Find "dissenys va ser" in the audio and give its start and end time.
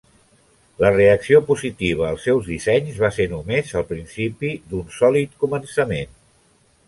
2.53-3.27